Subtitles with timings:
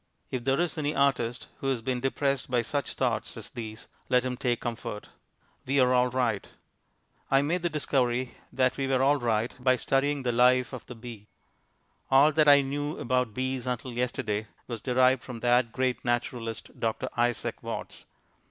[0.31, 4.25] If there is any artist who has been depressed by such thoughts as these, let
[4.25, 5.09] him take comfort.
[5.67, 6.47] We are all right.
[7.29, 10.95] I made the discovery that we were all right by studying the life of the
[10.95, 11.27] bee.
[12.09, 17.07] All that I knew about bees until yesterday was derived from that great naturalist, Dr.
[17.15, 18.05] Isaac Watts.